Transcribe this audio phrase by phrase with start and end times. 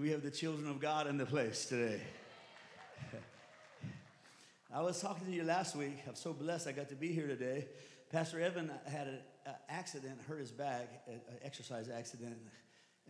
[0.00, 2.00] We have the children of God in the place today?
[4.74, 5.98] I was talking to you last week.
[6.08, 7.66] I'm so blessed I got to be here today.
[8.10, 9.18] Pastor Evan had an
[9.68, 12.38] accident, hurt his back, an exercise accident,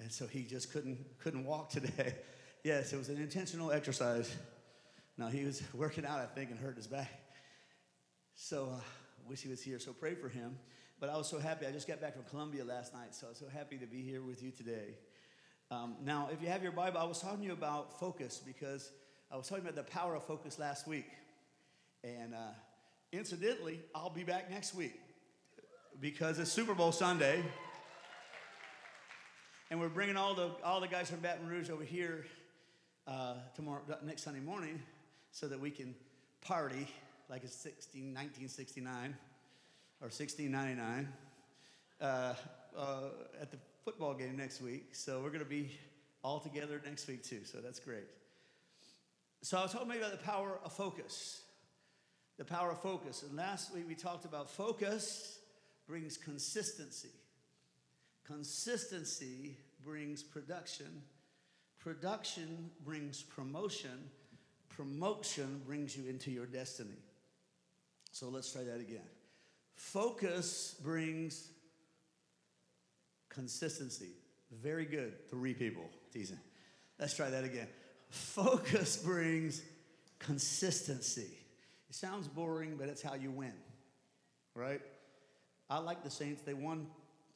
[0.00, 2.14] and so he just couldn't couldn't walk today.
[2.64, 4.36] Yes, it was an intentional exercise.
[5.16, 7.10] Now he was working out, I think, and hurt his back.
[8.34, 8.80] So uh,
[9.26, 9.78] wish he was here.
[9.78, 10.58] So pray for him.
[10.98, 11.66] But I was so happy.
[11.66, 14.02] I just got back from Columbia last night, so I was so happy to be
[14.02, 14.96] here with you today.
[15.72, 18.90] Um, now, if you have your Bible, I was talking to you about focus because
[19.30, 21.06] I was talking about the power of focus last week.
[22.02, 22.54] And uh,
[23.12, 24.98] incidentally, I'll be back next week
[26.00, 27.44] because it's Super Bowl Sunday.
[29.70, 32.24] And we're bringing all the, all the guys from Baton Rouge over here
[33.06, 34.82] uh, tomorrow, next Sunday morning
[35.30, 35.94] so that we can
[36.40, 36.88] party
[37.28, 39.14] like it's 16, 1969
[40.00, 41.08] or 1699
[42.00, 42.34] uh,
[42.76, 43.00] uh,
[43.40, 44.94] at the football game next week.
[44.94, 45.70] So we're going to be
[46.22, 47.40] all together next week too.
[47.44, 48.08] So that's great.
[49.42, 51.42] So I was talking about the power of focus.
[52.36, 53.22] The power of focus.
[53.22, 55.38] And last week we talked about focus
[55.86, 57.10] brings consistency.
[58.26, 61.02] Consistency brings production.
[61.78, 64.10] Production brings promotion.
[64.68, 66.98] Promotion brings you into your destiny.
[68.12, 69.08] So let's try that again.
[69.74, 71.48] Focus brings
[73.30, 74.10] consistency.
[74.62, 75.28] Very good.
[75.30, 75.84] Three people.
[76.12, 76.38] Teasing.
[76.98, 77.68] Let's try that again.
[78.10, 79.62] Focus brings
[80.18, 81.30] consistency.
[81.88, 83.54] It sounds boring, but it's how you win,
[84.54, 84.82] right?
[85.70, 86.42] I like the Saints.
[86.42, 86.86] They won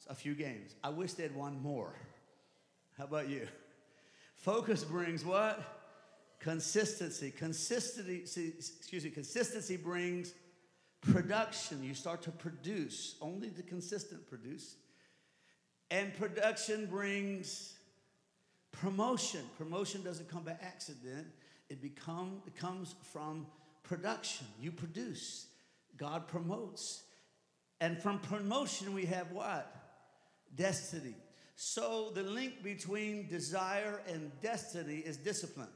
[0.07, 0.75] a few games.
[0.83, 1.95] I wish they'd won more.
[2.97, 3.47] How about you?
[4.35, 5.63] Focus brings what?
[6.39, 7.31] Consistency.
[7.31, 10.33] Consistency, excuse me, consistency brings
[11.11, 13.15] Production, you start to produce.
[13.21, 14.75] Only the consistent produce.
[15.91, 17.75] And production brings
[18.71, 19.41] promotion.
[19.57, 21.27] Promotion doesn't come by accident.
[21.69, 23.45] It become it comes from
[23.83, 24.47] production.
[24.59, 25.47] You produce.
[25.97, 27.03] God promotes.
[27.79, 29.71] And from promotion we have what?
[30.55, 31.15] Destiny.
[31.55, 35.69] So the link between desire and destiny is discipline.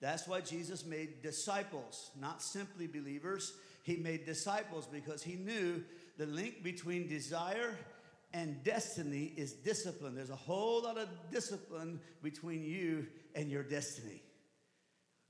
[0.00, 3.52] That's why Jesus made disciples, not simply believers
[3.86, 5.80] he made disciples because he knew
[6.18, 7.78] the link between desire
[8.32, 10.14] and destiny is discipline.
[10.14, 14.22] There's a whole lot of discipline between you and your destiny,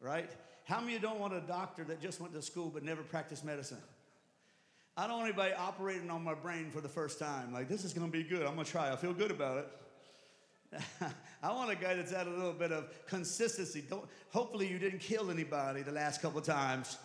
[0.01, 0.31] right?
[0.65, 3.79] How many don't want a doctor that just went to school but never practiced medicine?
[4.97, 7.53] I don't want anybody operating on my brain for the first time.
[7.53, 8.47] Like, this is to be good.
[8.47, 8.91] I'm to try.
[8.91, 9.69] I feel good about it.
[11.43, 13.85] I want a guy that's had a little bit of consistency.
[13.89, 16.97] Don't, hopefully, you didn't kill anybody the last couple times.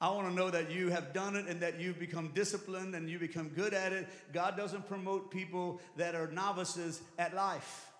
[0.00, 3.10] I want to know that you have done it and that you've become disciplined and
[3.10, 4.08] you become good at it.
[4.32, 7.90] God doesn't promote people that are novices at life.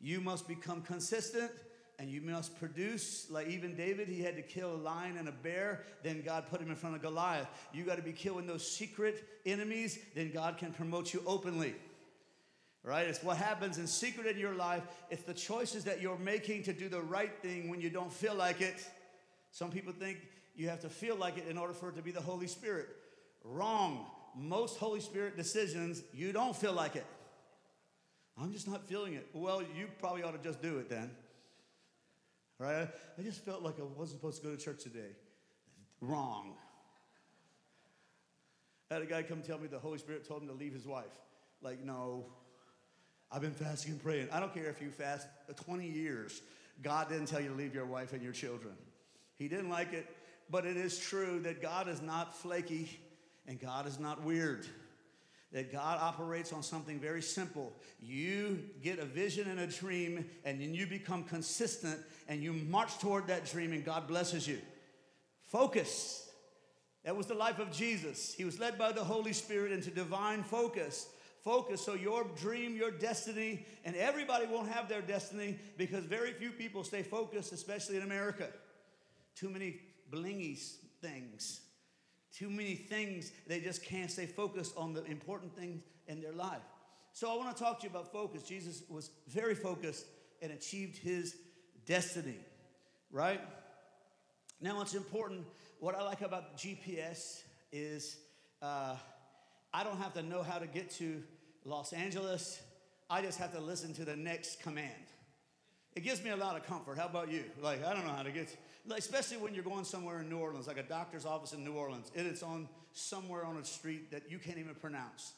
[0.00, 1.50] You must become consistent
[1.98, 3.26] and you must produce.
[3.30, 5.84] Like even David, he had to kill a lion and a bear.
[6.02, 7.48] Then God put him in front of Goliath.
[7.74, 9.98] You got to be killing those secret enemies.
[10.14, 11.74] Then God can promote you openly.
[12.82, 13.06] Right?
[13.06, 14.84] It's what happens in secret in your life.
[15.10, 18.34] It's the choices that you're making to do the right thing when you don't feel
[18.34, 18.82] like it.
[19.50, 20.16] Some people think
[20.60, 22.88] you have to feel like it in order for it to be the Holy Spirit.
[23.44, 24.04] Wrong.
[24.36, 27.06] Most Holy Spirit decisions, you don't feel like it.
[28.38, 29.26] I'm just not feeling it.
[29.32, 31.10] Well, you probably ought to just do it then.
[32.58, 32.88] Right?
[33.18, 35.16] I just felt like I wasn't supposed to go to church today.
[36.02, 36.52] Wrong.
[38.90, 40.86] I had a guy come tell me the Holy Spirit told him to leave his
[40.86, 41.06] wife.
[41.62, 42.26] Like, no,
[43.32, 44.28] I've been fasting and praying.
[44.30, 45.26] I don't care if you fast
[45.64, 46.42] 20 years.
[46.82, 48.74] God didn't tell you to leave your wife and your children.
[49.36, 50.06] He didn't like it.
[50.50, 52.98] But it is true that God is not flaky
[53.46, 54.66] and God is not weird.
[55.52, 57.72] That God operates on something very simple.
[58.00, 62.98] You get a vision and a dream, and then you become consistent and you march
[62.98, 64.58] toward that dream, and God blesses you.
[65.48, 66.28] Focus.
[67.04, 68.32] That was the life of Jesus.
[68.32, 71.08] He was led by the Holy Spirit into divine focus.
[71.42, 76.50] Focus so your dream, your destiny, and everybody won't have their destiny because very few
[76.52, 78.48] people stay focused, especially in America.
[79.34, 79.80] Too many
[80.10, 80.58] blingy
[81.00, 81.60] things.
[82.32, 86.62] Too many things, they just can't stay focused on the important things in their life.
[87.12, 88.42] So I want to talk to you about focus.
[88.42, 90.06] Jesus was very focused
[90.40, 91.36] and achieved his
[91.86, 92.38] destiny,
[93.10, 93.40] right?
[94.60, 95.44] Now, it's important.
[95.80, 97.42] What I like about GPS
[97.72, 98.16] is
[98.62, 98.94] uh,
[99.72, 101.22] I don't have to know how to get to
[101.64, 102.60] Los Angeles.
[103.08, 104.92] I just have to listen to the next command.
[105.96, 106.98] It gives me a lot of comfort.
[106.98, 107.44] How about you?
[107.60, 108.56] Like, I don't know how to get
[108.96, 112.10] especially when you're going somewhere in New Orleans, like a doctor's office in New Orleans,
[112.16, 115.32] and it's on somewhere on a street that you can't even pronounce.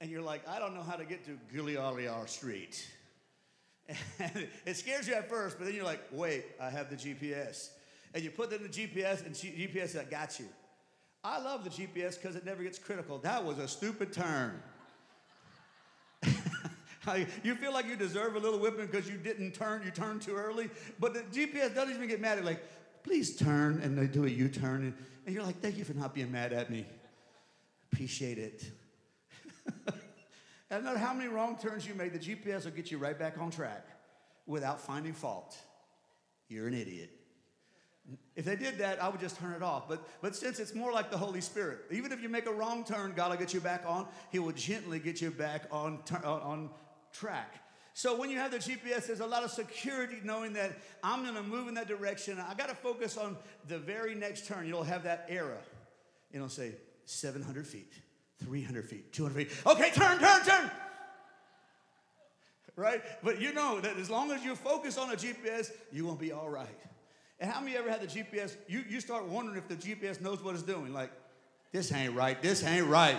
[0.00, 2.86] And you're like, I don't know how to get to Guilialiar Street.
[4.18, 7.70] And it scares you at first, but then you're like, wait, I have the GPS.
[8.14, 10.46] And you put it in the GPS, and GPS that got you.
[11.24, 13.18] I love the GPS because it never gets critical.
[13.18, 14.62] That was a stupid turn.
[17.42, 20.34] You feel like you deserve a little whipping because you didn't turn, you turned too
[20.34, 20.70] early.
[20.98, 22.62] But the GPS doesn't even get mad at like,
[23.02, 24.94] please turn, and they do a U-turn, and,
[25.26, 26.86] and you're like, thank you for not being mad at me.
[27.92, 28.64] Appreciate it.
[30.70, 33.18] and no matter how many wrong turns you made, the GPS will get you right
[33.18, 33.86] back on track
[34.46, 35.56] without finding fault.
[36.48, 37.10] You're an idiot.
[38.36, 39.88] If they did that, I would just turn it off.
[39.88, 42.84] But, but since it's more like the Holy Spirit, even if you make a wrong
[42.84, 44.06] turn, God will get you back on.
[44.30, 46.70] He will gently get you back on, on
[47.12, 47.62] track.
[47.98, 50.70] So when you have the GPS, there's a lot of security knowing that
[51.02, 52.38] I'm to move in that direction.
[52.38, 54.68] I got to focus on the very next turn.
[54.68, 55.58] You'll have that arrow.
[56.30, 56.74] It'll say
[57.06, 57.92] 700 feet,
[58.44, 59.66] 300 feet, 200 feet.
[59.66, 60.70] Okay, turn, turn, turn.
[62.76, 63.02] Right?
[63.24, 66.30] But you know that as long as you focus on a GPS, you won't be
[66.30, 66.68] all right.
[67.40, 68.54] And how many ever had the GPS?
[68.68, 70.92] You, you start wondering if the GPS knows what it's doing.
[70.92, 71.10] Like,
[71.72, 73.18] this ain't right, this ain't right.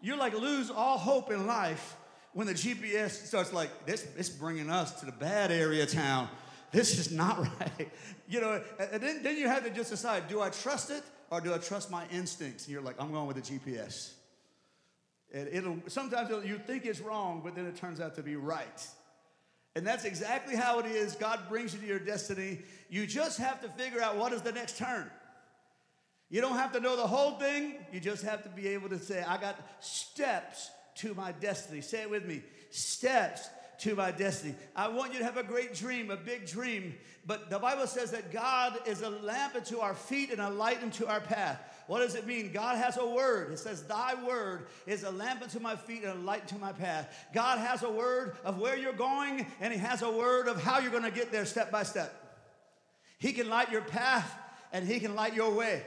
[0.00, 1.96] You like lose all hope in life
[2.36, 6.28] when the GPS starts like, this, this bringing us to the bad area of town.
[6.70, 7.90] This is not right.
[8.28, 8.62] You know,
[8.92, 11.56] and then, then you have to just decide, do I trust it or do I
[11.56, 12.66] trust my instincts?
[12.66, 14.12] And you're like, I'm going with the GPS.
[15.32, 18.36] And it'll, sometimes it'll, you think it's wrong, but then it turns out to be
[18.36, 18.86] right.
[19.74, 21.14] And that's exactly how it is.
[21.14, 22.58] God brings you to your destiny.
[22.90, 25.10] You just have to figure out what is the next turn.
[26.28, 27.76] You don't have to know the whole thing.
[27.94, 31.80] You just have to be able to say, I got steps to my destiny.
[31.80, 33.48] Say it with me steps
[33.78, 34.54] to my destiny.
[34.74, 36.94] I want you to have a great dream, a big dream.
[37.26, 40.82] But the Bible says that God is a lamp unto our feet and a light
[40.82, 41.60] unto our path.
[41.86, 42.52] What does it mean?
[42.52, 43.52] God has a word.
[43.52, 46.72] It says, Thy word is a lamp unto my feet and a light unto my
[46.72, 47.26] path.
[47.34, 50.78] God has a word of where you're going, and He has a word of how
[50.78, 52.12] you're going to get there step by step.
[53.18, 54.38] He can light your path,
[54.72, 55.82] and He can light your way.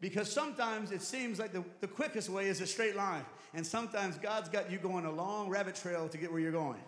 [0.00, 3.24] Because sometimes it seems like the, the quickest way is a straight line.
[3.56, 6.82] And sometimes God's got you going a long rabbit trail to get where you're going.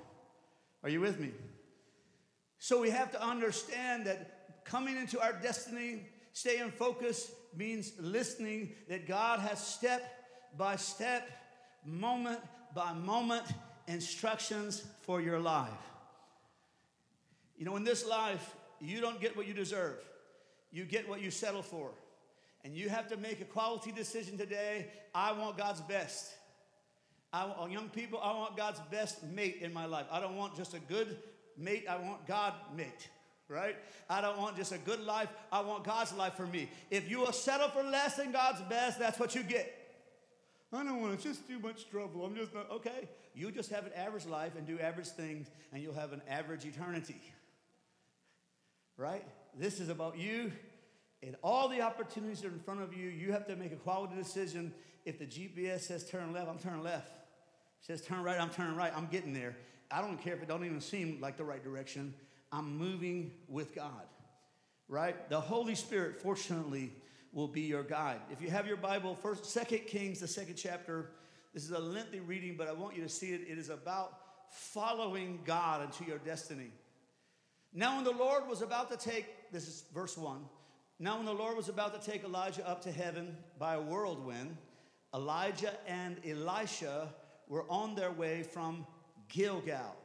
[0.82, 1.30] Are you with me?
[2.58, 6.02] So we have to understand that coming into our destiny,
[6.34, 10.02] staying focused, means listening that God has step
[10.58, 11.26] by step,
[11.86, 12.40] moment
[12.74, 13.44] by moment
[13.86, 15.70] instructions for your life.
[17.56, 19.96] You know, in this life, you don't get what you deserve,
[20.70, 21.92] you get what you settle for.
[22.62, 24.88] And you have to make a quality decision today.
[25.14, 26.34] I want God's best.
[27.32, 30.06] I want, young people, I want God's best mate in my life.
[30.10, 31.18] I don't want just a good
[31.56, 33.08] mate, I want God mate
[33.50, 33.76] right?
[34.10, 35.30] I don't want just a good life.
[35.50, 36.68] I want God's life for me.
[36.90, 39.74] If you will settle for less than God's best, that's what you get.
[40.70, 42.26] I don't want to just too much trouble.
[42.26, 43.08] I'm just not, okay.
[43.34, 46.66] You just have an average life and do average things, and you'll have an average
[46.66, 47.22] eternity.
[48.98, 49.24] Right?
[49.58, 50.52] This is about you
[51.22, 53.08] and all the opportunities are in front of you.
[53.08, 54.72] You have to make a quality decision.
[55.04, 57.12] If the GPS says turn left, I'm turning left.
[57.80, 58.92] Says turn right, I'm turning right.
[58.94, 59.56] I'm getting there.
[59.90, 62.12] I don't care if it don't even seem like the right direction.
[62.52, 64.06] I'm moving with God,
[64.88, 65.28] right?
[65.30, 66.92] The Holy Spirit, fortunately,
[67.32, 68.20] will be your guide.
[68.30, 71.10] If you have your Bible, first, Second Kings, the second chapter.
[71.54, 73.40] This is a lengthy reading, but I want you to see it.
[73.48, 74.18] It is about
[74.50, 76.70] following God into your destiny.
[77.72, 80.44] Now, when the Lord was about to take, this is verse one.
[80.98, 84.56] Now, when the Lord was about to take Elijah up to heaven by a whirlwind,
[85.14, 87.08] Elijah and Elisha
[87.48, 88.86] were on their way from
[89.28, 89.96] Gilgal.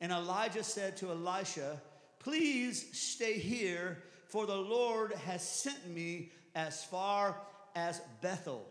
[0.00, 1.80] And Elijah said to Elisha,
[2.18, 7.36] Please stay here, for the Lord has sent me as far
[7.74, 8.66] as Bethel.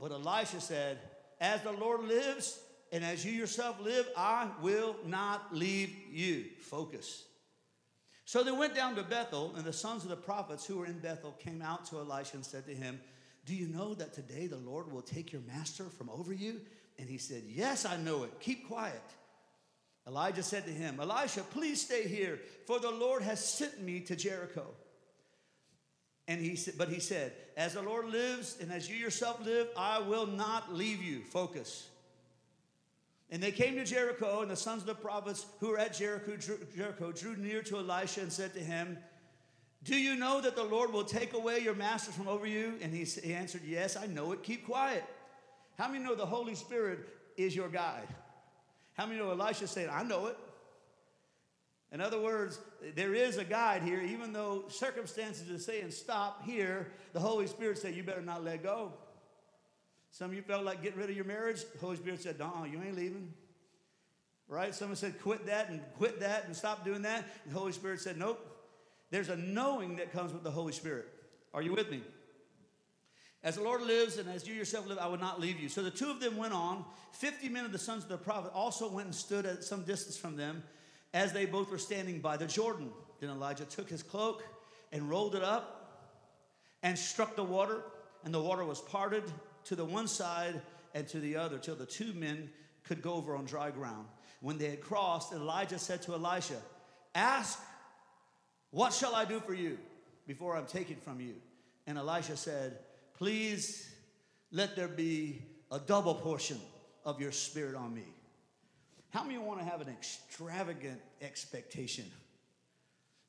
[0.00, 0.98] But Elisha said,
[1.40, 2.60] As the Lord lives,
[2.92, 6.46] and as you yourself live, I will not leave you.
[6.60, 7.24] Focus.
[8.24, 10.98] So they went down to Bethel, and the sons of the prophets who were in
[10.98, 13.00] Bethel came out to Elisha and said to him,
[13.46, 16.60] Do you know that today the Lord will take your master from over you?
[16.98, 18.40] And he said, Yes, I know it.
[18.40, 19.02] Keep quiet.
[20.06, 24.16] Elijah said to him, Elisha, please stay here, for the Lord has sent me to
[24.16, 24.66] Jericho.
[26.26, 29.68] And he said, but he said, As the Lord lives and as you yourself live,
[29.76, 31.22] I will not leave you.
[31.24, 31.88] Focus.
[33.30, 36.36] And they came to Jericho, and the sons of the prophets who were at Jericho
[36.36, 38.96] drew, Jericho drew near to Elisha and said to him,
[39.84, 42.74] Do you know that the Lord will take away your master from over you?
[42.80, 44.42] And he, he answered, Yes, I know it.
[44.42, 45.04] Keep quiet.
[45.78, 48.08] How many know the Holy Spirit is your guide?
[48.94, 50.36] How many know Elisha said, I know it?
[51.92, 52.58] In other words,
[52.96, 57.78] there is a guide here, even though circumstances are saying stop here, the Holy Spirit
[57.78, 58.92] said, You better not let go.
[60.10, 61.62] Some of you felt like getting rid of your marriage.
[61.72, 63.32] The Holy Spirit said, No, you ain't leaving.
[64.48, 64.74] Right?
[64.74, 67.26] Someone said, quit that and quit that and stop doing that.
[67.46, 68.44] The Holy Spirit said, nope.
[69.10, 71.06] There's a knowing that comes with the Holy Spirit.
[71.52, 72.02] Are you with me?
[73.44, 75.68] As the Lord lives and as you yourself live, I will not leave you.
[75.68, 76.84] So the two of them went on.
[77.12, 80.16] Fifty men of the sons of the prophet also went and stood at some distance
[80.16, 80.62] from them
[81.14, 82.90] as they both were standing by the Jordan.
[83.20, 84.42] Then Elijah took his cloak
[84.92, 85.74] and rolled it up
[86.82, 87.82] and struck the water,
[88.24, 89.24] and the water was parted
[89.64, 90.60] to the one side
[90.94, 92.50] and to the other till the two men
[92.84, 94.06] could go over on dry ground.
[94.40, 96.60] When they had crossed, Elijah said to Elisha,
[97.14, 97.58] Ask,
[98.70, 99.78] what shall I do for you
[100.26, 101.34] before I'm taken from you?
[101.86, 102.78] And Elisha said,
[103.18, 103.92] Please
[104.52, 106.60] let there be a double portion
[107.04, 108.04] of your spirit on me.
[109.10, 112.04] How many want to have an extravagant expectation?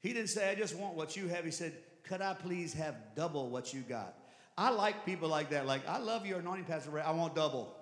[0.02, 1.44] He didn't say, I just want what you have.
[1.44, 4.14] He said, Could I please have double what you got?
[4.56, 5.66] I like people like that.
[5.66, 7.02] Like, I love your anointing, Pastor Bray.
[7.02, 7.76] I want double.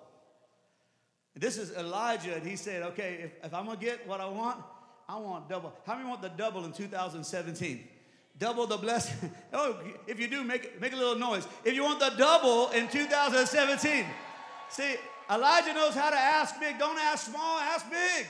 [1.34, 4.28] This is Elijah, and he said, Okay, if, if I'm going to get what I
[4.28, 4.62] want,
[5.06, 5.74] I want double.
[5.86, 7.86] How many want the double in 2017?
[8.38, 9.30] Double the blessing.
[9.52, 11.46] oh, if you do, make, make a little noise.
[11.64, 14.04] If you want the double in 2017,
[14.70, 14.96] see,
[15.30, 16.78] Elijah knows how to ask big.
[16.78, 18.26] Don't ask small, ask big.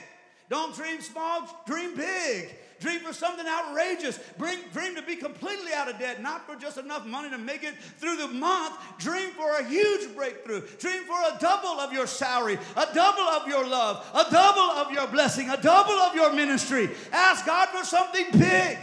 [0.49, 2.49] Don't dream small, dream big.
[2.79, 4.19] Dream for something outrageous.
[4.37, 7.63] Bring, dream to be completely out of debt, not for just enough money to make
[7.63, 8.75] it through the month.
[8.97, 10.61] Dream for a huge breakthrough.
[10.79, 14.91] Dream for a double of your salary, a double of your love, a double of
[14.91, 16.89] your blessing, a double of your ministry.
[17.11, 18.77] Ask God for something big.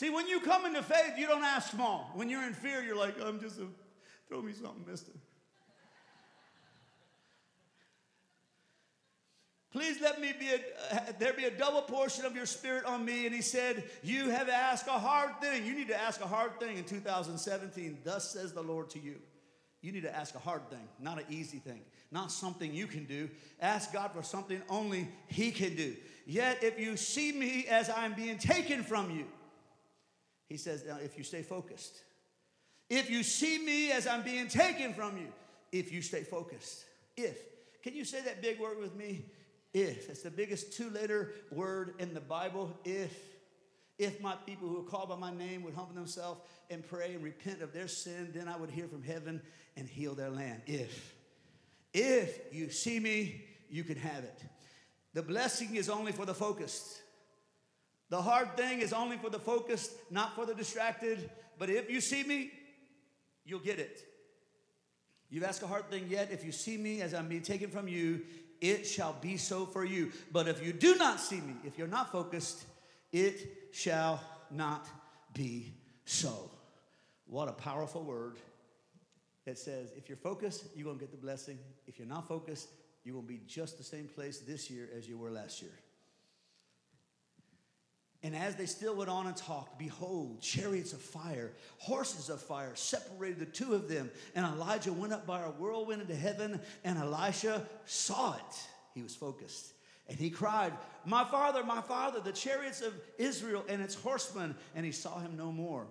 [0.00, 2.10] See, when you come into faith, you don't ask small.
[2.14, 3.66] When you're in fear, you're like, I'm just a,
[4.30, 5.12] throw me something, mister.
[9.70, 13.04] Please let me be a, uh, there be a double portion of your spirit on
[13.04, 13.26] me.
[13.26, 15.66] And he said, You have asked a hard thing.
[15.66, 17.98] You need to ask a hard thing in 2017.
[18.02, 19.16] Thus says the Lord to you.
[19.82, 23.04] You need to ask a hard thing, not an easy thing, not something you can
[23.04, 23.28] do.
[23.60, 25.94] Ask God for something only He can do.
[26.24, 29.26] Yet, if you see me as I'm being taken from you,
[30.50, 31.96] he says, now, if you stay focused,
[32.90, 35.28] if you see me as I'm being taken from you,
[35.70, 36.84] if you stay focused,
[37.16, 37.38] if.
[37.84, 39.24] Can you say that big word with me?
[39.72, 40.10] If.
[40.10, 42.76] It's the biggest two letter word in the Bible.
[42.84, 43.16] If.
[43.96, 47.22] If my people who are called by my name would humble themselves and pray and
[47.22, 49.40] repent of their sin, then I would hear from heaven
[49.76, 50.62] and heal their land.
[50.66, 51.14] If.
[51.94, 54.42] If you see me, you can have it.
[55.14, 56.99] The blessing is only for the focused.
[58.10, 61.30] The hard thing is only for the focused, not for the distracted.
[61.58, 62.50] But if you see me,
[63.44, 64.04] you'll get it.
[65.30, 66.30] You've asked a hard thing yet.
[66.32, 68.22] If you see me as I'm being taken from you,
[68.60, 70.10] it shall be so for you.
[70.32, 72.64] But if you do not see me, if you're not focused,
[73.12, 74.86] it shall not
[75.32, 75.72] be
[76.04, 76.50] so.
[77.26, 78.38] What a powerful word
[79.46, 81.58] that says if you're focused, you're going to get the blessing.
[81.86, 82.68] If you're not focused,
[83.04, 85.72] you will be just the same place this year as you were last year.
[88.22, 92.72] And as they still went on and talked, behold, chariots of fire, horses of fire
[92.74, 94.10] separated the two of them.
[94.34, 98.66] And Elijah went up by a whirlwind into heaven, and Elisha saw it.
[98.94, 99.72] He was focused.
[100.06, 100.74] And he cried,
[101.06, 104.54] My father, my father, the chariots of Israel and its horsemen.
[104.74, 105.86] And he saw him no more.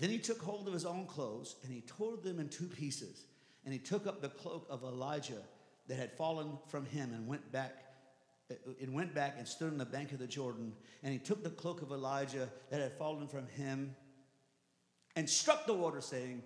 [0.00, 3.24] Then he took hold of his own clothes, and he tore them in two pieces.
[3.64, 5.42] And he took up the cloak of Elijah
[5.86, 7.87] that had fallen from him and went back
[8.50, 10.72] Uh, and went back and stood on the bank of the Jordan.
[11.02, 13.94] And he took the cloak of Elijah that had fallen from him
[15.16, 16.42] and struck the water, saying,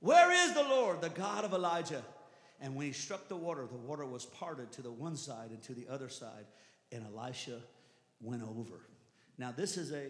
[0.00, 2.02] Where is the Lord, the God of Elijah?
[2.60, 5.62] And when he struck the water, the water was parted to the one side and
[5.62, 6.44] to the other side,
[6.92, 7.60] and Elisha
[8.20, 8.80] went over.
[9.38, 10.08] Now, this is a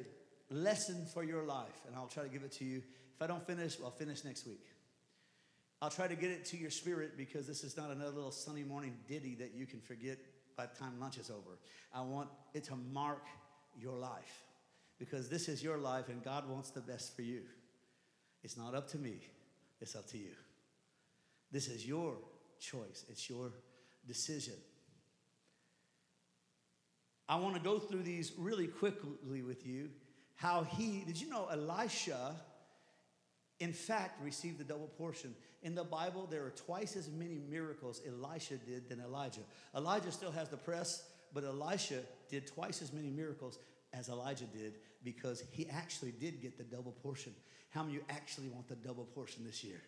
[0.50, 2.78] lesson for your life, and I'll try to give it to you.
[3.14, 4.64] If I don't finish, I'll finish next week.
[5.80, 8.64] I'll try to get it to your spirit because this is not another little Sunday
[8.64, 10.18] morning ditty that you can forget
[10.60, 11.56] by the time lunch is over.
[11.94, 13.24] I want it to mark
[13.78, 14.42] your life
[14.98, 17.40] because this is your life and God wants the best for you.
[18.42, 19.20] It's not up to me,
[19.80, 20.34] it's up to you.
[21.50, 22.18] This is your
[22.58, 23.52] choice, it's your
[24.06, 24.52] decision.
[27.26, 29.88] I want to go through these really quickly with you.
[30.34, 32.34] How he, did you know Elisha,
[33.60, 35.34] in fact, received the double portion?
[35.62, 39.42] In the Bible, there are twice as many miracles Elisha did than Elijah.
[39.76, 42.00] Elijah still has the press, but Elisha
[42.30, 43.58] did twice as many miracles
[43.92, 44.74] as Elijah did
[45.04, 47.34] because he actually did get the double portion.
[47.70, 49.82] How many of you actually want the double portion this year?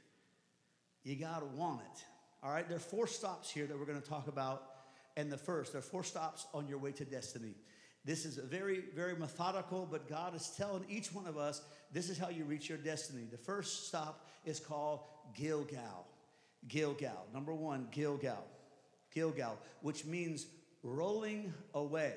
[1.05, 2.05] You got to want it.
[2.43, 4.65] All right, there are four stops here that we're to talk about.
[5.17, 7.55] And the first, there are four stops on your way to destiny.
[8.05, 11.63] This is very, very methodical, but God is telling each one of us
[11.93, 13.27] this is how you reach your destiny.
[13.31, 15.01] The first stop is called
[15.35, 16.07] Gilgal.
[16.69, 17.27] Gilgal.
[17.33, 18.45] Number one, Gilgal.
[19.13, 20.47] Gilgal, which means
[20.83, 22.15] rolling away.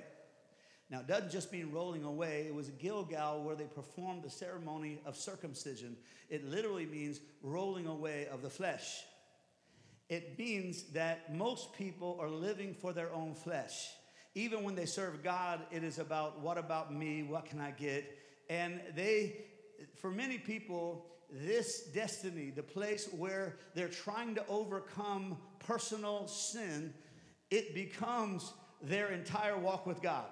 [0.90, 2.46] Now, it doesn't just mean rolling away.
[2.48, 5.98] It was Gilgal where they performed the ceremony of circumcision.
[6.30, 9.04] It literally means rolling away of the flesh.
[10.10, 13.90] It means that most people are living for their own flesh.
[14.36, 17.24] Even when they serve God, it is about what about me?
[17.24, 18.06] What can I get?
[18.50, 19.38] And they,
[19.96, 26.94] for many people, this destiny, the place where they're trying to overcome personal sin,
[27.52, 30.26] it becomes their entire walk with God.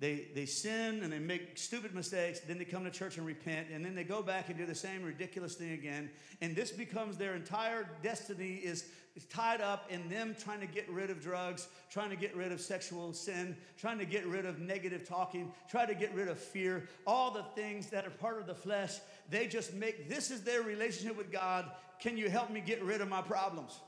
[0.00, 3.68] They, they sin and they make stupid mistakes, then they come to church and repent,
[3.72, 6.10] and then they go back and do the same ridiculous thing again.
[6.40, 8.84] And this becomes their entire destiny is,
[9.16, 12.52] is tied up in them trying to get rid of drugs, trying to get rid
[12.52, 16.38] of sexual sin, trying to get rid of negative talking, trying to get rid of
[16.38, 18.98] fear, all the things that are part of the flesh.
[19.28, 21.70] They just make this is their relationship with God.
[22.00, 23.78] Can you help me get rid of my problems?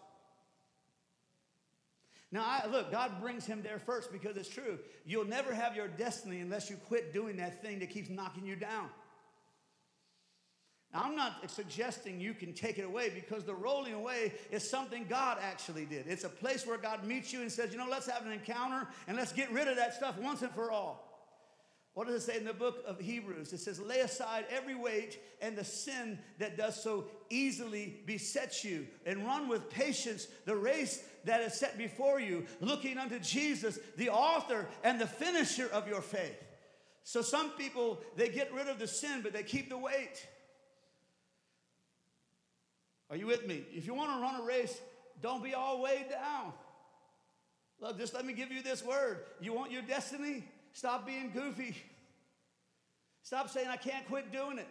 [2.33, 4.79] Now, I, look, God brings him there first because it's true.
[5.05, 8.55] You'll never have your destiny unless you quit doing that thing that keeps knocking you
[8.55, 8.89] down.
[10.93, 15.07] Now, I'm not suggesting you can take it away because the rolling away is something
[15.09, 16.07] God actually did.
[16.07, 18.89] It's a place where God meets you and says, you know, let's have an encounter
[19.09, 21.10] and let's get rid of that stuff once and for all.
[21.95, 23.53] What does it say in the book of Hebrews?
[23.53, 28.87] It says, lay aside every weight and the sin that does so easily beset you,
[29.05, 34.09] and run with patience the race that is set before you, looking unto Jesus, the
[34.09, 36.41] author and the finisher of your faith.
[37.03, 40.27] So some people, they get rid of the sin, but they keep the weight.
[43.11, 43.65] Are you with me?
[43.73, 44.81] If you want to run a race,
[45.21, 46.53] don't be all weighed down.
[47.81, 49.25] Look, just let me give you this word.
[49.41, 50.45] You want your destiny?
[50.73, 51.77] Stop being goofy.
[53.23, 54.69] Stop saying, I can't quit doing it.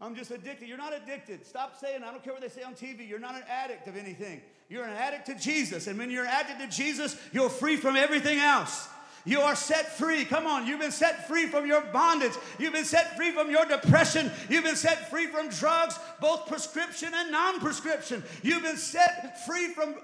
[0.00, 0.68] I'm just addicted.
[0.68, 1.44] You're not addicted.
[1.44, 3.96] Stop saying, I don't care what they say on TV, you're not an addict of
[3.96, 4.40] anything.
[4.68, 5.86] You're an addict to Jesus.
[5.86, 8.88] And when you're addicted to Jesus, you're free from everything else.
[9.24, 10.24] You are set free.
[10.24, 12.32] Come on, you've been set free from your bondage.
[12.58, 14.30] You've been set free from your depression.
[14.48, 18.22] You've been set free from drugs, both prescription and non prescription.
[18.42, 19.96] You've been set free from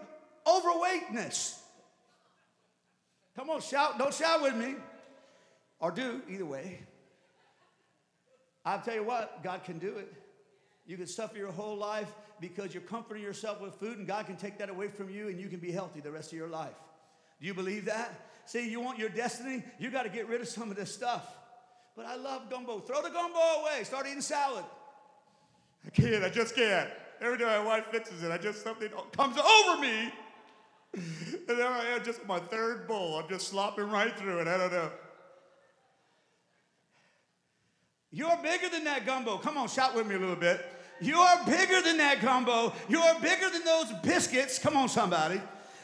[0.47, 1.61] overweightness.
[3.37, 3.99] Come on, shout.
[3.99, 4.75] Don't shout with me.
[5.85, 6.79] Or do, either way.
[8.65, 10.11] I'll tell you what, God can do it.
[10.87, 14.37] You can suffer your whole life because you're comforting yourself with food, and God can
[14.37, 16.73] take that away from you, and you can be healthy the rest of your life.
[17.39, 18.19] Do you believe that?
[18.47, 19.63] See, you want your destiny?
[19.79, 21.27] You got to get rid of some of this stuff.
[21.95, 22.81] But I love gumbo.
[22.81, 23.85] Throw the gumbo away.
[23.85, 24.65] Start eating salad.
[25.87, 26.25] I can't.
[26.25, 26.89] I just can't.
[27.21, 30.11] Every time my wife fixes it, I just something comes over me.
[31.47, 33.19] And there I am, just my third bowl.
[33.19, 34.49] I'm just slopping right through it.
[34.49, 34.91] I don't know.
[38.15, 39.39] You're bigger than that gumbo.
[39.39, 40.65] Come on, shout with me a little bit.
[41.01, 42.73] You are bigger than that gumbo.
[42.89, 44.57] You are bigger than those biscuits.
[44.61, 45.41] Come on, somebody.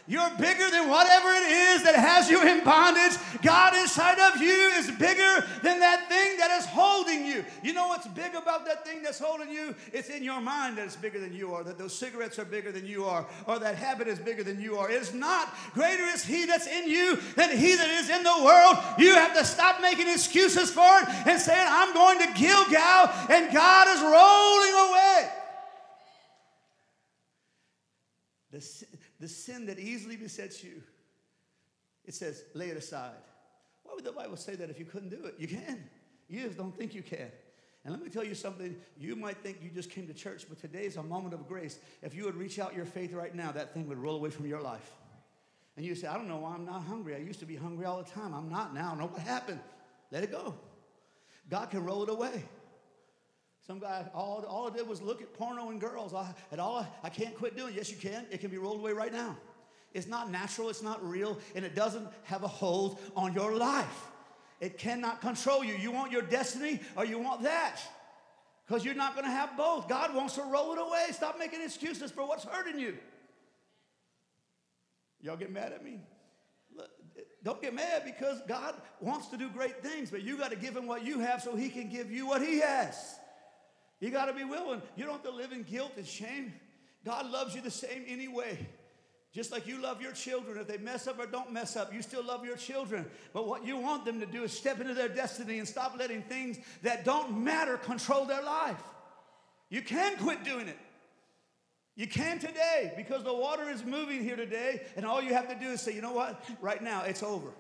[0.07, 3.19] You're bigger than whatever it is that has you in bondage.
[3.43, 7.45] God inside of you is bigger than that thing that is holding you.
[7.63, 9.75] You know what's big about that thing that's holding you?
[9.93, 12.73] It's in your mind that it's bigger than you are, that those cigarettes are bigger
[12.73, 14.91] than you are, or that habit is bigger than you are.
[14.91, 15.55] It's not.
[15.75, 18.77] Greater is He that's in you than He that is in the world.
[18.99, 23.53] You have to stop making excuses for it and saying, I'm going to Gilgal, and
[23.53, 25.31] God is rolling away.
[28.53, 28.87] The,
[29.21, 30.83] the sin that easily besets you,
[32.05, 33.13] it says, lay it aside.
[33.85, 35.35] Why would the Bible say that if you couldn't do it?
[35.39, 35.85] You can.
[36.31, 37.31] You just don't think you can.
[37.85, 38.77] And let me tell you something.
[38.99, 41.79] You might think you just came to church, but today is a moment of grace.
[42.03, 44.47] If you would reach out your faith right now, that thing would roll away from
[44.47, 44.93] your life.
[45.77, 47.15] And you say, I don't know why I'm not hungry.
[47.15, 48.35] I used to be hungry all the time.
[48.35, 48.95] I'm not now.
[48.95, 49.61] know what happened.
[50.11, 50.55] Let it go.
[51.49, 52.45] God can roll it away.
[53.67, 56.13] Some guy, all, all I did was look at porno and girls.
[56.13, 57.75] I, and all I, I can't quit doing.
[57.75, 58.27] Yes, you can.
[58.31, 59.37] It can be rolled away right now.
[59.93, 64.10] It's not natural, it's not real, and it doesn't have a hold on your life.
[64.61, 65.75] It cannot control you.
[65.75, 67.81] You want your destiny or you want that.
[68.67, 69.89] Because you're not going to have both.
[69.89, 71.07] God wants to roll it away.
[71.13, 72.97] Stop making excuses for what's hurting you.
[75.23, 76.01] Y'all get mad at me?
[77.43, 80.77] Don't get mad because God wants to do great things, but you got to give
[80.77, 83.17] him what you have so he can give you what he has.
[83.99, 84.83] You got to be willing.
[84.95, 86.53] You don't have to live in guilt and shame.
[87.05, 88.69] God loves you the same anyway.
[89.33, 90.59] Just like you love your children.
[90.59, 93.07] If they mess up or don't mess up, you still love your children.
[93.33, 96.23] But what you want them to do is step into their destiny and stop letting
[96.23, 98.83] things that don't matter control their life.
[99.69, 100.79] You can quit doing it.
[101.95, 105.55] You can today because the water is moving here today, and all you have to
[105.55, 106.43] do is say, you know what?
[106.61, 107.51] Right now, it's over.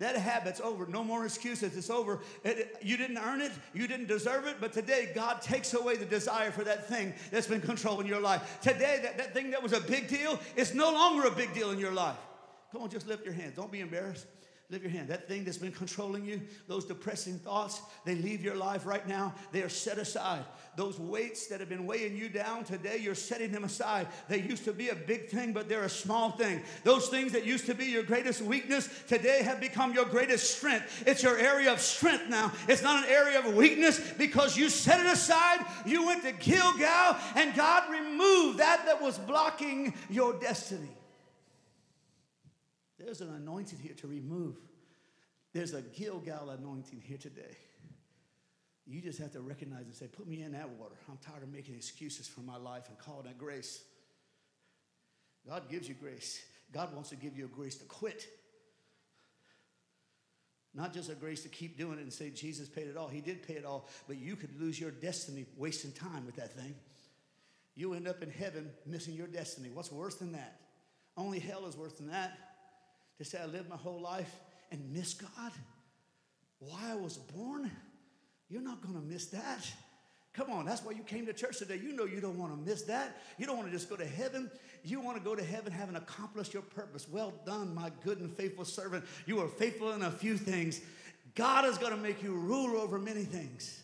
[0.00, 0.86] That habit's over.
[0.86, 1.76] No more excuses.
[1.76, 2.20] It's over.
[2.42, 3.52] It, you didn't earn it.
[3.74, 4.56] You didn't deserve it.
[4.58, 8.58] But today, God takes away the desire for that thing that's been controlling your life.
[8.62, 11.70] Today, that, that thing that was a big deal is no longer a big deal
[11.70, 12.16] in your life.
[12.72, 13.56] Come on, just lift your hands.
[13.56, 14.26] Don't be embarrassed.
[14.70, 15.08] Lift your hand.
[15.08, 19.34] That thing that's been controlling you, those depressing thoughts, they leave your life right now.
[19.50, 20.44] They are set aside.
[20.76, 24.06] Those weights that have been weighing you down today, you're setting them aside.
[24.28, 26.62] They used to be a big thing, but they're a small thing.
[26.84, 31.02] Those things that used to be your greatest weakness today have become your greatest strength.
[31.04, 32.52] It's your area of strength now.
[32.68, 35.66] It's not an area of weakness because you set it aside.
[35.84, 40.90] You went to Gilgal, and God removed that that was blocking your destiny.
[43.02, 44.56] There's an anointing here to remove.
[45.52, 47.56] There's a Gilgal anointing here today.
[48.86, 50.96] You just have to recognize and say, Put me in that water.
[51.08, 53.82] I'm tired of making excuses for my life and calling that grace.
[55.48, 56.42] God gives you grace.
[56.72, 58.26] God wants to give you a grace to quit.
[60.74, 63.08] Not just a grace to keep doing it and say Jesus paid it all.
[63.08, 66.52] He did pay it all, but you could lose your destiny wasting time with that
[66.52, 66.74] thing.
[67.74, 69.70] You end up in heaven missing your destiny.
[69.72, 70.60] What's worse than that?
[71.16, 72.49] Only hell is worse than that
[73.20, 74.34] to say I lived my whole life
[74.72, 75.52] and miss God?
[76.58, 77.70] Why I was born?
[78.48, 79.70] You're not going to miss that.
[80.32, 81.78] Come on, that's why you came to church today.
[81.82, 83.20] You know you don't want to miss that.
[83.36, 84.50] You don't want to just go to heaven.
[84.82, 87.08] You want to go to heaven having accomplished your purpose.
[87.10, 89.04] Well done, my good and faithful servant.
[89.26, 90.80] You are faithful in a few things.
[91.34, 93.82] God is going to make you ruler over many things.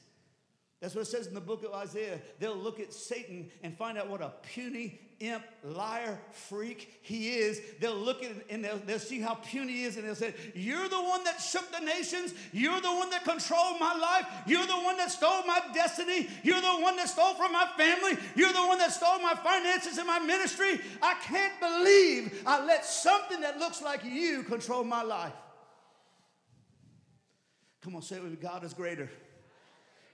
[0.81, 2.21] That's what it says in the book of Isaiah.
[2.39, 7.61] They'll look at Satan and find out what a puny, imp, liar, freak he is.
[7.81, 10.35] They'll look at it and they'll, they'll see how puny he is and they'll say,
[10.55, 12.35] You're the one that shook the nations.
[12.53, 14.27] You're the one that controlled my life.
[14.47, 16.29] You're the one that stole my destiny.
[16.43, 18.19] You're the one that stole from my family.
[18.35, 20.81] You're the one that stole my finances and my ministry.
[21.03, 25.33] I can't believe I let something that looks like you control my life.
[27.83, 29.09] Come on, say it with me God is greater.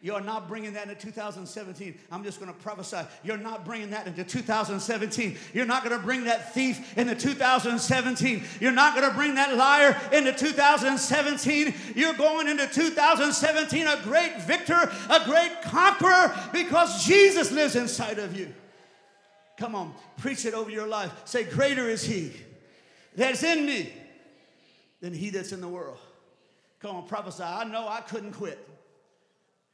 [0.03, 1.97] You're not bringing that into 2017.
[2.11, 2.99] I'm just going to prophesy.
[3.23, 5.39] You're not bringing that into 2017.
[5.55, 8.43] You're not going to bring that thief into 2017.
[8.61, 11.73] You're not going to bring that liar into 2017.
[11.95, 18.37] You're going into 2017 a great victor, a great conqueror because Jesus lives inside of
[18.37, 18.53] you.
[19.57, 21.13] Come on, preach it over your life.
[21.27, 22.33] Say, Greater is He
[23.15, 23.93] that's in me
[25.01, 25.99] than He that's in the world.
[26.81, 27.45] Come on, prophesy.
[27.45, 28.69] I know I couldn't quit.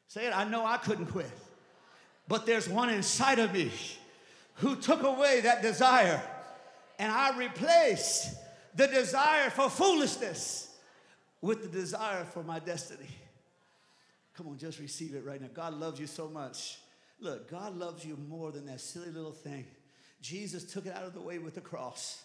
[0.09, 1.31] Say it, I know I couldn't quit.
[2.27, 3.71] But there's one inside of me
[4.55, 6.21] who took away that desire,
[6.99, 8.35] and I replaced
[8.75, 10.75] the desire for foolishness
[11.41, 13.09] with the desire for my destiny.
[14.37, 15.49] Come on, just receive it right now.
[15.53, 16.79] God loves you so much.
[17.21, 19.67] Look, God loves you more than that silly little thing.
[20.21, 22.23] Jesus took it out of the way with the cross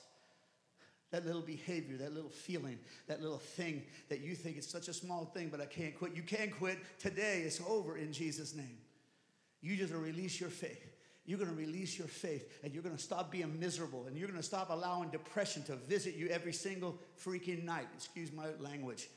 [1.13, 4.93] that little behavior, that little feeling, that little thing that you think is such a
[4.93, 6.15] small thing, but I can't quit.
[6.15, 7.43] You can't quit today.
[7.45, 8.80] It's over in Jesus' name.
[9.62, 10.91] You just release your faith.
[11.28, 14.28] You're going to release your faith and you're going to stop being miserable and you're
[14.28, 17.86] going to stop allowing depression to visit you every single freaking night.
[17.95, 19.08] Excuse my language.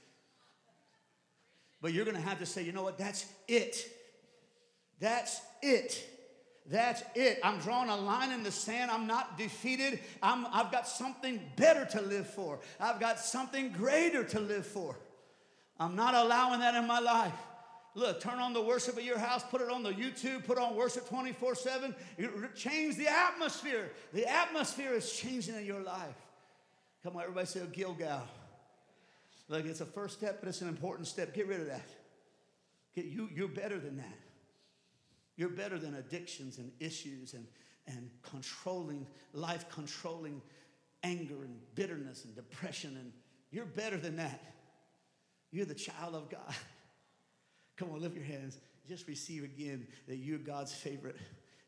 [1.81, 2.99] But you're going to have to say, you know what?
[2.99, 3.89] That's it.
[5.01, 6.07] That's it.
[6.69, 7.39] That's it.
[7.45, 8.91] I'm drawing a line in the sand.
[8.91, 10.01] I'm not defeated.
[10.23, 12.59] I'm, I've got something better to live for.
[12.81, 14.97] I've got something greater to live for.
[15.79, 17.35] I'm not allowing that in my life.
[17.95, 20.77] Look, turn on the worship at your house, put it on the YouTube, put on
[20.77, 21.95] worship 24 7.
[22.55, 23.91] Change the atmosphere.
[24.13, 26.15] The atmosphere is changing in your life.
[27.03, 28.23] Come on, everybody say Gilgal.
[29.49, 31.33] Look, it's a first step, but it's an important step.
[31.33, 31.89] Get rid of that.
[32.95, 34.26] Get, you, you're better than that.
[35.37, 37.47] You're better than addictions and issues and,
[37.87, 40.41] and controlling, life controlling
[41.03, 42.97] anger and bitterness and depression.
[42.99, 43.13] And
[43.51, 44.41] you're better than that.
[45.51, 46.55] You're the child of God.
[47.77, 48.59] Come on, lift your hands.
[48.89, 51.17] Just receive again that you're God's favorite.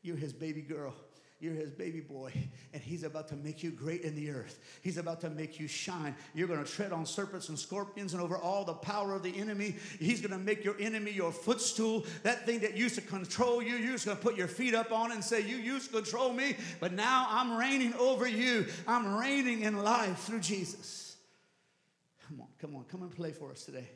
[0.02, 0.94] You're his baby girl.
[1.40, 2.32] You're his baby boy,
[2.72, 4.58] and he's about to make you great in the earth.
[4.82, 6.16] He's about to make you shine.
[6.34, 9.38] You're going to tread on serpents and scorpions and over all the power of the
[9.38, 9.76] enemy.
[10.00, 12.04] He's going to make your enemy your footstool.
[12.24, 14.90] That thing that used to control you, you're just going to put your feet up
[14.90, 18.66] on and say, You used to control me, but now I'm reigning over you.
[18.88, 21.16] I'm reigning in life through Jesus.
[22.26, 23.88] Come on, come on, come and play for us today.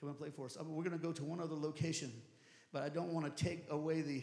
[0.00, 0.56] Come and play for us.
[0.60, 2.12] Uh, we're going to go to one other location,
[2.72, 4.22] but I don't want to take away the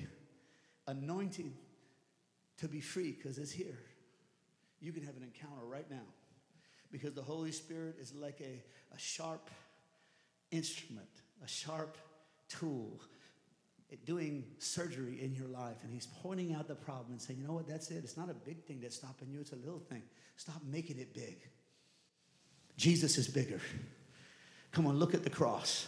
[0.89, 1.53] anointing
[2.57, 3.79] to be free because it's here.
[4.81, 6.07] You can have an encounter right now
[6.91, 8.61] because the Holy Spirit is like a,
[8.95, 9.49] a sharp
[10.51, 11.09] instrument,
[11.43, 11.97] a sharp
[12.47, 12.99] tool
[13.91, 15.77] eh, doing surgery in your life.
[15.83, 18.03] And He's pointing out the problem and saying, you know what, that's it.
[18.03, 20.03] It's not a big thing that's stopping you, it's a little thing.
[20.37, 21.37] Stop making it big.
[22.77, 23.59] Jesus is bigger.
[24.71, 25.87] Come on, look at the cross.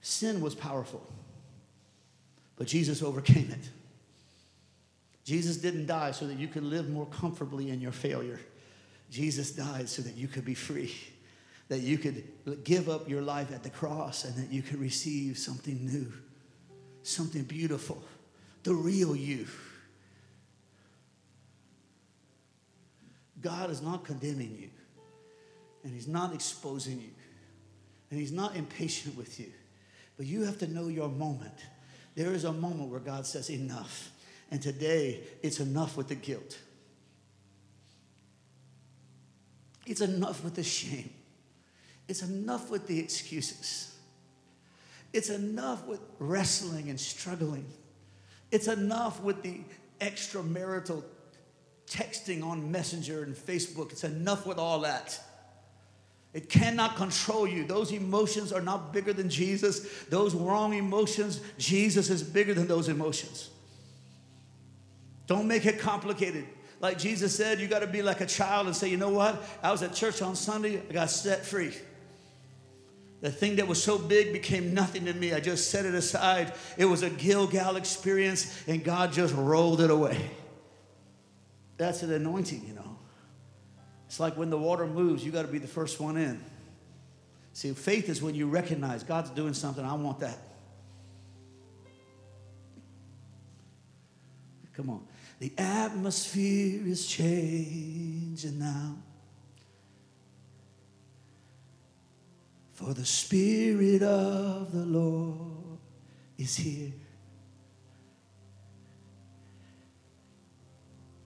[0.00, 1.06] Sin was powerful
[2.60, 3.70] but Jesus overcame it.
[5.24, 8.38] Jesus didn't die so that you could live more comfortably in your failure.
[9.10, 10.94] Jesus died so that you could be free,
[11.68, 12.22] that you could
[12.62, 16.12] give up your life at the cross, and that you could receive something new,
[17.02, 18.02] something beautiful,
[18.62, 19.46] the real you.
[23.40, 24.68] God is not condemning you,
[25.82, 27.12] and He's not exposing you,
[28.10, 29.50] and He's not impatient with you.
[30.18, 31.56] But you have to know your moment.
[32.20, 34.12] There is a moment where God says, Enough.
[34.50, 36.58] And today, it's enough with the guilt.
[39.86, 41.08] It's enough with the shame.
[42.08, 43.96] It's enough with the excuses.
[45.14, 47.64] It's enough with wrestling and struggling.
[48.50, 49.62] It's enough with the
[50.00, 51.02] extramarital
[51.86, 53.92] texting on Messenger and Facebook.
[53.92, 55.18] It's enough with all that.
[56.32, 57.64] It cannot control you.
[57.64, 60.04] Those emotions are not bigger than Jesus.
[60.04, 63.50] Those wrong emotions, Jesus is bigger than those emotions.
[65.26, 66.44] Don't make it complicated.
[66.80, 69.42] Like Jesus said, you got to be like a child and say, you know what?
[69.62, 71.74] I was at church on Sunday, I got set free.
[73.20, 75.34] The thing that was so big became nothing to me.
[75.34, 76.54] I just set it aside.
[76.78, 80.30] It was a Gilgal experience, and God just rolled it away.
[81.76, 82.96] That's an anointing, you know.
[84.10, 86.44] It's like when the water moves, you got to be the first one in.
[87.52, 90.36] See, faith is when you recognize God's doing something, I want that.
[94.72, 95.06] Come on.
[95.38, 98.96] The atmosphere is changing now.
[102.72, 105.78] For the Spirit of the Lord
[106.36, 106.94] is here.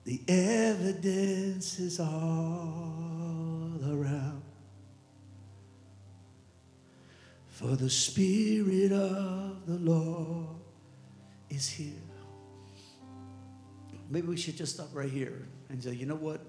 [0.05, 4.43] The evidence is all around.
[7.47, 10.47] For the Spirit of the Lord
[11.49, 11.93] is here.
[14.09, 16.41] Maybe we should just stop right here and say, you know what?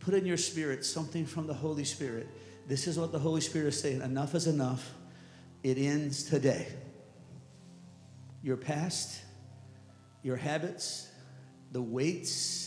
[0.00, 2.28] Put in your spirit something from the Holy Spirit.
[2.68, 4.92] This is what the Holy Spirit is saying enough is enough.
[5.62, 6.66] It ends today.
[8.42, 9.22] Your past,
[10.22, 11.08] your habits,
[11.72, 12.65] the weights,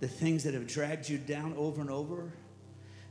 [0.00, 2.32] the things that have dragged you down over and over.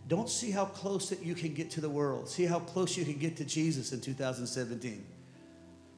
[0.07, 2.27] Don't see how close that you can get to the world.
[2.27, 5.05] See how close you can get to Jesus in 2017.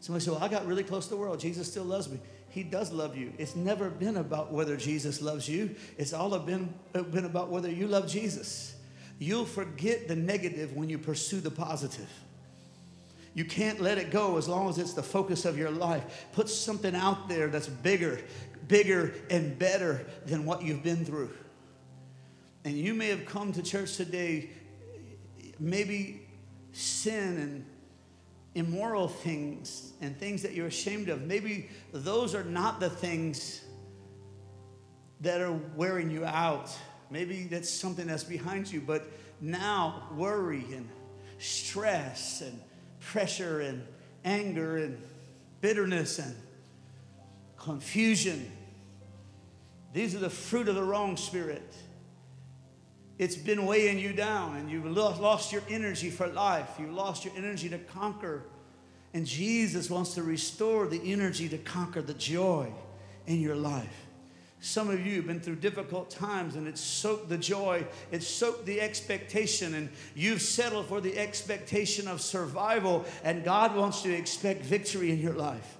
[0.02, 1.40] Somebody said, Well, I got really close to the world.
[1.40, 2.20] Jesus still loves me.
[2.50, 3.32] He does love you.
[3.38, 7.88] It's never been about whether Jesus loves you, it's all been, been about whether you
[7.88, 8.76] love Jesus.
[9.20, 12.10] You'll forget the negative when you pursue the positive.
[13.34, 16.28] You can't let it go as long as it's the focus of your life.
[16.34, 18.20] Put something out there that's bigger
[18.72, 21.30] bigger and better than what you've been through.
[22.64, 24.50] And you may have come to church today,
[25.60, 26.28] maybe
[26.72, 27.66] sin and
[28.56, 31.24] immoral things and things that you're ashamed of.
[31.24, 33.62] Maybe those are not the things
[35.20, 36.72] that are wearing you out.
[37.10, 39.06] Maybe that's something that's behind you, but
[39.42, 40.88] now worry and
[41.40, 42.58] stress and
[43.02, 43.86] pressure and
[44.24, 45.02] anger and
[45.60, 46.36] bitterness and
[47.58, 48.50] confusion
[49.94, 51.76] these are the fruit of the wrong spirit.
[53.18, 56.70] It's been weighing you down, and you've lost your energy for life.
[56.80, 58.44] You've lost your energy to conquer.
[59.14, 62.72] And Jesus wants to restore the energy to conquer the joy
[63.28, 64.08] in your life.
[64.64, 68.68] Some of you have been through difficult times and it's soaked the joy, it's soaked
[68.68, 74.64] the expectation, and you've settled for the expectation of survival, and God wants to expect
[74.64, 75.78] victory in your life.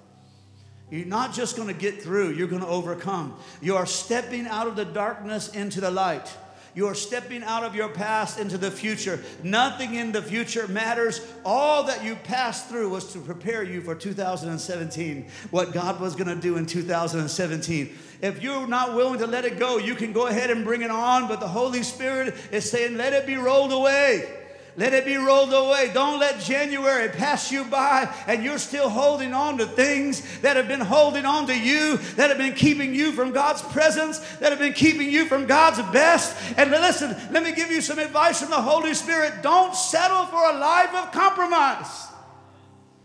[0.90, 3.38] You're not just going to get through, you're going to overcome.
[3.60, 6.28] You are stepping out of the darkness into the light.
[6.74, 9.20] You are stepping out of your past into the future.
[9.42, 11.20] Nothing in the future matters.
[11.44, 16.28] All that you passed through was to prepare you for 2017, what God was going
[16.28, 17.98] to do in 2017.
[18.22, 20.90] If you're not willing to let it go, you can go ahead and bring it
[20.90, 24.41] on, but the Holy Spirit is saying, let it be rolled away.
[24.74, 25.90] Let it be rolled away.
[25.92, 30.66] Don't let January pass you by and you're still holding on to things that have
[30.66, 34.58] been holding on to you, that have been keeping you from God's presence, that have
[34.58, 36.36] been keeping you from God's best.
[36.56, 39.42] And listen, let me give you some advice from the Holy Spirit.
[39.42, 42.08] Don't settle for a life of compromise,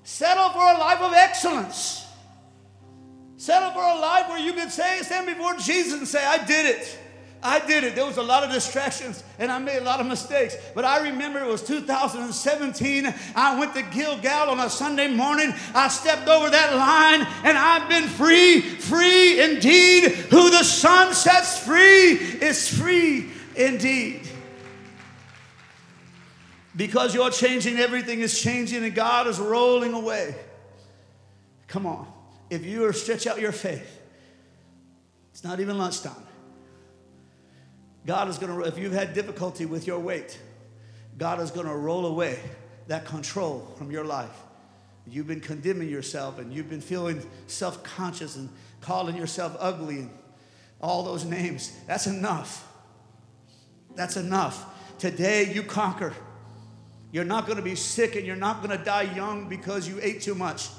[0.04, 2.06] settle for a life of excellence.
[3.40, 6.66] Settle for a life where you can say, stand before Jesus and say, I did
[6.66, 7.00] it.
[7.43, 7.95] I did it.
[7.95, 10.56] There was a lot of distractions and I made a lot of mistakes.
[10.73, 13.13] But I remember it was 2017.
[13.36, 15.54] I went to Gilgal on a Sunday morning.
[15.76, 20.12] I stepped over that line and I've been free, free indeed.
[20.32, 24.28] Who the Son sets free is free indeed.
[26.76, 30.36] Because you're changing, everything is changing and God is rolling away.
[31.67, 32.08] Come on.
[32.50, 33.93] If you stretch out your faith,
[35.34, 36.15] It's not even lunchtime.
[38.08, 40.39] God is going to, if you've had difficulty with your weight,
[41.17, 42.39] God is going to roll away
[42.88, 44.32] that control from your life.
[45.06, 50.10] You've been condemning yourself and you've been feeling self conscious and calling yourself ugly and
[50.80, 51.78] all those names.
[51.86, 52.65] That's enough.
[53.96, 54.65] That's enough.
[55.00, 56.13] Today you conquer.
[57.12, 60.00] You're not going to be sick and you're not going to die young because you
[60.02, 60.70] ate too much.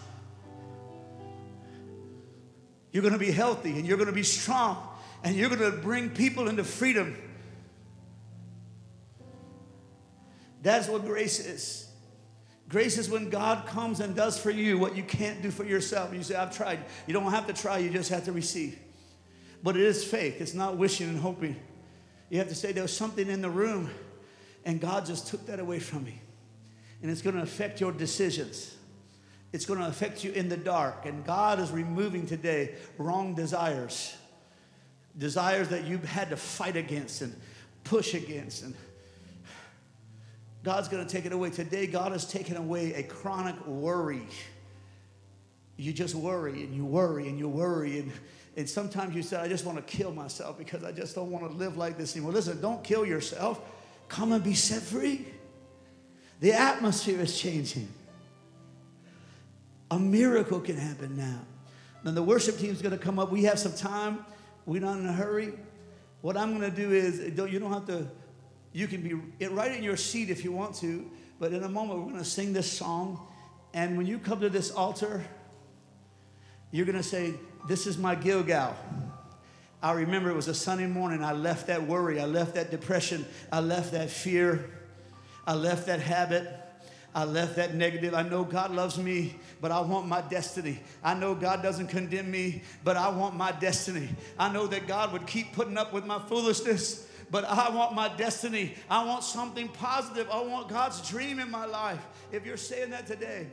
[2.90, 4.88] You're going to be healthy and you're going to be strong
[5.24, 7.16] and you're going to bring people into freedom.
[10.62, 11.88] That's what grace is.
[12.68, 16.12] Grace is when God comes and does for you what you can't do for yourself.
[16.12, 16.80] You say, I've tried.
[17.06, 18.78] You don't have to try, you just have to receive.
[19.62, 21.56] But it is faith, it's not wishing and hoping.
[22.30, 23.90] You have to say, There was something in the room,
[24.64, 26.20] and God just took that away from me.
[27.00, 28.74] And it's going to affect your decisions.
[29.52, 31.06] It's going to affect you in the dark.
[31.06, 34.14] And God is removing today wrong desires,
[35.18, 37.34] desires that you've had to fight against and
[37.84, 38.62] push against.
[38.62, 38.74] And
[40.62, 41.50] God's going to take it away.
[41.50, 44.26] Today, God has taken away a chronic worry.
[45.76, 48.00] You just worry and you worry and you worry.
[48.00, 48.12] And,
[48.56, 51.50] and sometimes you say, I just want to kill myself because I just don't want
[51.50, 52.32] to live like this anymore.
[52.32, 53.60] Listen, don't kill yourself.
[54.08, 55.26] Come and be set free.
[56.40, 57.88] The atmosphere is changing.
[59.90, 61.40] A miracle can happen now.
[62.04, 63.30] Then the worship team is going to come up.
[63.30, 64.24] We have some time.
[64.68, 65.54] We're not in a hurry.
[66.20, 68.06] What I'm going to do is, you don't have to,
[68.74, 72.00] you can be right in your seat if you want to, but in a moment
[72.00, 73.26] we're going to sing this song.
[73.72, 75.24] And when you come to this altar,
[76.70, 77.32] you're going to say,
[77.66, 78.76] This is my Gilgal.
[79.82, 81.24] I remember it was a Sunday morning.
[81.24, 84.68] I left that worry, I left that depression, I left that fear,
[85.46, 86.46] I left that habit.
[87.14, 88.14] I left that negative.
[88.14, 90.80] I know God loves me, but I want my destiny.
[91.02, 94.08] I know God doesn't condemn me, but I want my destiny.
[94.38, 98.14] I know that God would keep putting up with my foolishness, but I want my
[98.16, 98.74] destiny.
[98.90, 100.28] I want something positive.
[100.30, 102.04] I want God's dream in my life.
[102.30, 103.48] If you're saying that today,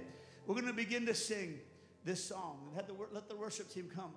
[0.45, 1.59] we're going to begin to sing
[2.03, 2.69] this song.
[2.75, 2.87] Let
[3.29, 4.11] the, worship team come.